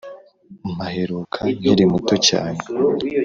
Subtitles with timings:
[0.73, 2.59] mpaheruka nkiri muto cyane